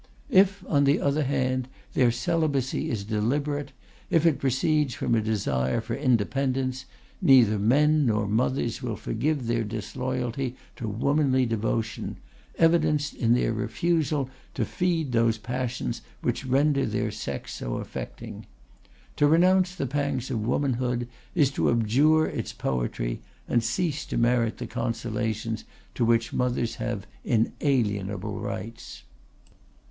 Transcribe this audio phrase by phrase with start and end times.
[0.31, 3.71] If, on the other hand, their celibacy is deliberate,
[4.09, 6.85] if it proceeds from a desire for independence,
[7.21, 12.17] neither men nor mothers will forgive their disloyalty to womanly devotion,
[12.57, 18.47] evidenced in their refusal to feed those passions which render their sex so affecting.
[19.17, 24.57] To renounce the pangs of womanhood is to abjure its poetry and cease to merit
[24.57, 25.63] the consolations
[25.93, 29.03] to which mothers have inalienable rights.